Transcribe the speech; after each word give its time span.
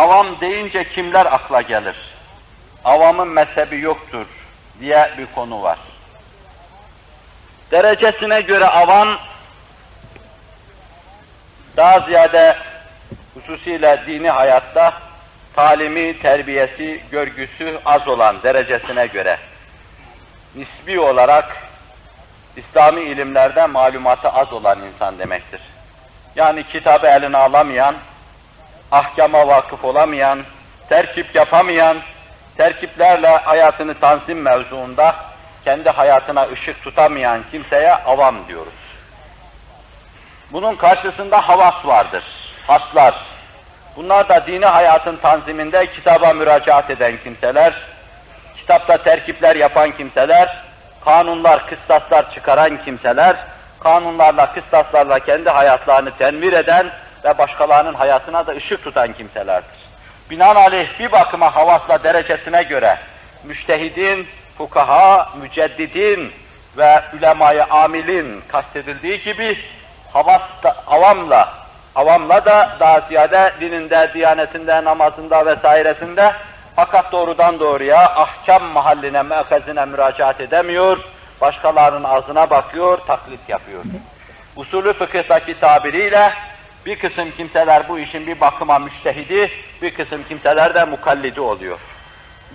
avam 0.00 0.40
deyince 0.40 0.84
kimler 0.84 1.26
akla 1.26 1.60
gelir? 1.60 1.96
Avamın 2.84 3.28
mezhebi 3.28 3.80
yoktur 3.80 4.26
diye 4.80 5.10
bir 5.18 5.26
konu 5.34 5.62
var. 5.62 5.78
Derecesine 7.70 8.40
göre 8.40 8.66
avam 8.66 9.08
daha 11.76 12.00
ziyade 12.00 12.56
hususiyle 13.34 14.00
dini 14.06 14.30
hayatta 14.30 14.92
talimi, 15.56 16.18
terbiyesi, 16.18 17.02
görgüsü 17.10 17.78
az 17.84 18.08
olan 18.08 18.42
derecesine 18.42 19.06
göre 19.06 19.38
nisbi 20.54 21.00
olarak 21.00 21.56
İslami 22.56 23.00
ilimlerde 23.00 23.66
malumatı 23.66 24.28
az 24.28 24.52
olan 24.52 24.78
insan 24.80 25.18
demektir. 25.18 25.60
Yani 26.36 26.64
kitabı 26.64 27.06
eline 27.06 27.36
alamayan, 27.36 27.94
ahkama 28.92 29.48
vakıf 29.48 29.84
olamayan, 29.84 30.38
terkip 30.88 31.34
yapamayan, 31.34 31.96
terkiplerle 32.56 33.28
hayatını 33.28 33.94
tanzim 33.94 34.42
mevzuunda 34.42 35.16
kendi 35.64 35.90
hayatına 35.90 36.48
ışık 36.48 36.82
tutamayan 36.82 37.40
kimseye 37.50 37.94
avam 37.94 38.36
diyoruz. 38.48 38.72
Bunun 40.52 40.76
karşısında 40.76 41.48
havas 41.48 41.86
vardır, 41.86 42.24
haslar. 42.66 43.14
Bunlar 43.96 44.28
da 44.28 44.46
dini 44.46 44.66
hayatın 44.66 45.16
tanziminde 45.16 45.86
kitaba 45.86 46.32
müracaat 46.32 46.90
eden 46.90 47.14
kimseler, 47.24 47.74
kitapta 48.56 48.96
terkipler 48.96 49.56
yapan 49.56 49.90
kimseler, 49.90 50.56
kanunlar, 51.04 51.66
kıstaslar 51.66 52.34
çıkaran 52.34 52.84
kimseler, 52.84 53.36
kanunlarla, 53.80 54.52
kıstaslarla 54.52 55.18
kendi 55.18 55.50
hayatlarını 55.50 56.10
tenvir 56.10 56.52
eden 56.52 56.86
ve 57.24 57.38
başkalarının 57.38 57.94
hayatına 57.94 58.46
da 58.46 58.52
ışık 58.52 58.84
tutan 58.84 59.12
kimselerdir. 59.12 59.80
Binaenaleyh 60.30 60.98
bir 60.98 61.12
bakıma 61.12 61.54
havasla 61.54 62.04
derecesine 62.04 62.62
göre 62.62 62.98
müştehidin, 63.44 64.26
fukaha, 64.58 65.32
müceddidin 65.40 66.32
ve 66.78 67.02
ulemayı 67.18 67.64
amilin 67.64 68.42
kastedildiği 68.48 69.22
gibi 69.22 69.58
havas 70.12 70.42
da, 70.62 70.76
avamla, 70.86 71.52
avamla 71.94 72.44
da 72.44 72.76
daha 72.80 73.00
ziyade 73.00 73.52
dininde, 73.60 74.10
diyanetinde, 74.14 74.84
namazında 74.84 75.46
vesairesinde 75.46 76.32
fakat 76.76 77.12
doğrudan 77.12 77.58
doğruya 77.58 78.04
ahkam 78.04 78.62
mahalline, 78.62 79.22
merkezine 79.22 79.84
müracaat 79.84 80.40
edemiyor, 80.40 80.98
başkalarının 81.40 82.04
ağzına 82.04 82.50
bakıyor, 82.50 82.98
taklit 83.06 83.48
yapıyor. 83.48 83.82
Usulü 84.56 84.92
fıkıhtaki 84.92 85.60
tabiriyle 85.60 86.32
bir 86.86 86.98
kısım 86.98 87.30
kimseler 87.30 87.88
bu 87.88 87.98
işin 87.98 88.26
bir 88.26 88.40
bakıma 88.40 88.78
müştehidi, 88.78 89.50
bir 89.82 89.94
kısım 89.94 90.24
kimseler 90.28 90.74
de 90.74 90.84
mukallidi 90.84 91.40
oluyor. 91.40 91.78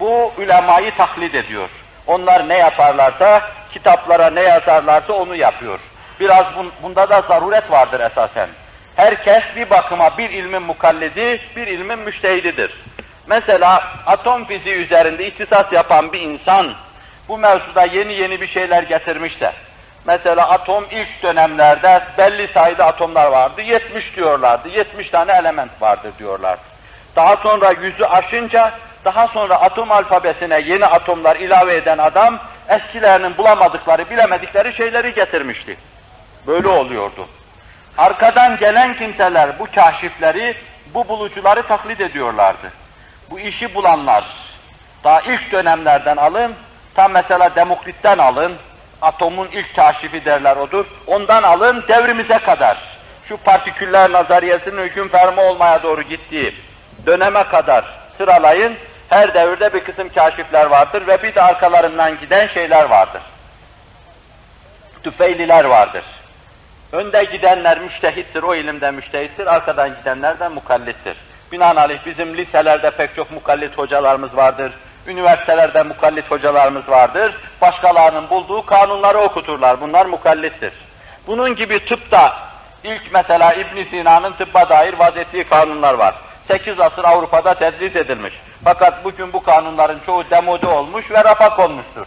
Bu 0.00 0.32
ulemayı 0.38 0.96
taklit 0.96 1.34
ediyor. 1.34 1.68
Onlar 2.06 2.48
ne 2.48 2.58
yaparlarsa, 2.58 3.42
kitaplara 3.72 4.30
ne 4.30 4.40
yazarlarsa 4.40 5.12
onu 5.12 5.36
yapıyor. 5.36 5.80
Biraz 6.20 6.46
bunda 6.82 7.10
da 7.10 7.20
zaruret 7.20 7.70
vardır 7.70 8.00
esasen. 8.00 8.48
Herkes 8.96 9.42
bir 9.56 9.70
bakıma 9.70 10.18
bir 10.18 10.30
ilmin 10.30 10.62
mukallidi, 10.62 11.40
bir 11.56 11.66
ilmin 11.66 11.98
müştehididir. 11.98 12.74
Mesela 13.26 13.84
atom 14.06 14.44
fiziği 14.44 14.74
üzerinde 14.74 15.26
ihtisas 15.26 15.72
yapan 15.72 16.12
bir 16.12 16.20
insan 16.20 16.72
bu 17.28 17.38
mevzuda 17.38 17.84
yeni 17.84 18.12
yeni 18.12 18.40
bir 18.40 18.46
şeyler 18.46 18.82
getirmişse, 18.82 19.52
mesela 20.04 20.48
atom 20.48 20.84
ilk 20.90 21.22
dönemlerde 21.22 22.02
belli 22.18 22.48
sayıda 22.48 22.86
atomlar 22.86 23.26
vardı, 23.26 23.60
70 23.62 24.16
diyorlardı, 24.16 24.68
70 24.68 25.08
tane 25.08 25.32
element 25.32 25.70
vardır 25.80 26.12
diyorlardı. 26.18 26.62
Daha 27.16 27.36
sonra 27.36 27.70
yüzü 27.70 28.04
aşınca, 28.04 28.72
daha 29.04 29.28
sonra 29.28 29.54
atom 29.54 29.92
alfabesine 29.92 30.60
yeni 30.60 30.86
atomlar 30.86 31.36
ilave 31.36 31.76
eden 31.76 31.98
adam, 31.98 32.38
eskilerinin 32.68 33.38
bulamadıkları, 33.38 34.10
bilemedikleri 34.10 34.74
şeyleri 34.74 35.14
getirmişti. 35.14 35.76
Böyle 36.46 36.68
oluyordu. 36.68 37.28
Arkadan 37.98 38.56
gelen 38.56 38.94
kimseler 38.94 39.58
bu 39.58 39.66
kaşifleri, 39.74 40.54
bu 40.94 41.08
bulucuları 41.08 41.62
taklit 41.62 42.00
ediyorlardı 42.00 42.70
bu 43.30 43.40
işi 43.40 43.74
bulanlar, 43.74 44.24
daha 45.04 45.20
ilk 45.20 45.52
dönemlerden 45.52 46.16
alın, 46.16 46.54
tam 46.94 47.12
mesela 47.12 47.54
Demokrit'ten 47.56 48.18
alın, 48.18 48.52
atomun 49.02 49.48
ilk 49.52 49.76
kaşifi 49.76 50.24
derler 50.24 50.56
odur, 50.56 50.84
ondan 51.06 51.42
alın 51.42 51.84
devrimize 51.88 52.38
kadar, 52.38 52.78
şu 53.28 53.36
partiküller 53.36 54.12
nazariyesinin 54.12 54.82
hüküm 54.82 55.08
fermi 55.08 55.40
olmaya 55.40 55.82
doğru 55.82 56.02
gittiği 56.02 56.54
döneme 57.06 57.44
kadar 57.44 57.84
sıralayın, 58.18 58.74
her 59.08 59.34
devirde 59.34 59.74
bir 59.74 59.80
kısım 59.80 60.08
kaşifler 60.08 60.66
vardır 60.66 61.06
ve 61.06 61.22
bir 61.22 61.34
de 61.34 61.42
arkalarından 61.42 62.20
giden 62.20 62.46
şeyler 62.46 62.84
vardır. 62.84 63.22
Tüfeyliler 65.02 65.64
vardır. 65.64 66.04
Önde 66.92 67.24
gidenler 67.24 67.80
müştehittir, 67.80 68.42
o 68.42 68.54
ilimde 68.54 68.90
müştehittir, 68.90 69.46
arkadan 69.46 69.96
gidenler 69.96 70.38
de 70.38 70.48
mukallittir. 70.48 71.16
Binaenaleyh 71.52 72.06
bizim 72.06 72.36
liselerde 72.36 72.90
pek 72.90 73.16
çok 73.16 73.30
mukallit 73.30 73.78
hocalarımız 73.78 74.36
vardır. 74.36 74.72
Üniversitelerde 75.06 75.82
mukallit 75.82 76.30
hocalarımız 76.30 76.88
vardır. 76.88 77.34
Başkalarının 77.60 78.30
bulduğu 78.30 78.66
kanunları 78.66 79.18
okuturlar. 79.18 79.80
Bunlar 79.80 80.06
mukallittir. 80.06 80.72
Bunun 81.26 81.56
gibi 81.56 81.84
tıpta 81.84 82.36
ilk 82.84 83.02
mesela 83.12 83.52
İbn 83.52 83.90
Sina'nın 83.90 84.32
tıbba 84.32 84.68
dair 84.68 84.94
vazettiği 84.98 85.44
kanunlar 85.44 85.94
var. 85.94 86.14
8 86.48 86.80
asır 86.80 87.04
Avrupa'da 87.04 87.54
tedris 87.54 87.96
edilmiş. 87.96 88.34
Fakat 88.64 89.04
bugün 89.04 89.32
bu 89.32 89.42
kanunların 89.42 89.98
çoğu 90.06 90.30
demode 90.30 90.66
olmuş 90.66 91.10
ve 91.10 91.24
rafa 91.24 91.56
konmuştur. 91.56 92.06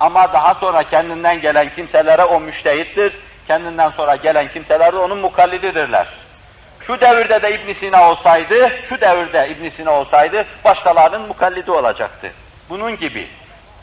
Ama 0.00 0.32
daha 0.32 0.54
sonra 0.54 0.82
kendinden 0.82 1.40
gelen 1.40 1.70
kimselere 1.74 2.24
o 2.24 2.40
müştehittir. 2.40 3.12
Kendinden 3.46 3.90
sonra 3.90 4.16
gelen 4.16 4.48
kimseler 4.48 4.92
de 4.92 4.96
onun 4.96 5.18
mukallididirler. 5.18 6.06
Şu 6.86 7.00
devirde 7.00 7.42
de 7.42 7.54
İbn 7.54 7.80
Sina 7.80 8.10
olsaydı, 8.10 8.70
şu 8.88 9.00
devirde 9.00 9.48
İbn 9.48 9.76
Sina 9.76 9.90
olsaydı 9.92 10.44
başkalarının 10.64 11.28
mukallidi 11.28 11.70
olacaktı. 11.70 12.32
Bunun 12.68 12.96
gibi 12.96 13.28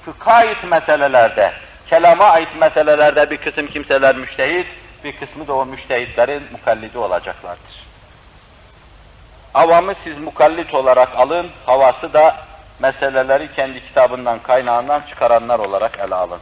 fıkha 0.05 0.31
ait 0.31 0.63
meselelerde, 0.63 1.53
kelama 1.89 2.25
ait 2.25 2.55
meselelerde 2.59 3.29
bir 3.29 3.37
kısım 3.37 3.67
kimseler 3.67 4.15
müştehit, 4.15 4.67
bir 5.03 5.11
kısmı 5.19 5.47
da 5.47 5.53
o 5.53 5.65
müştehitlerin 5.65 6.43
mukallidi 6.51 6.97
olacaklardır. 6.97 7.83
Avamı 9.53 9.93
siz 10.03 10.19
mukallit 10.19 10.73
olarak 10.73 11.09
alın, 11.15 11.47
havası 11.65 12.13
da 12.13 12.35
meseleleri 12.79 13.51
kendi 13.55 13.85
kitabından, 13.85 14.39
kaynağından 14.39 15.01
çıkaranlar 15.09 15.59
olarak 15.59 15.99
ele 15.99 16.15
alın. 16.15 16.39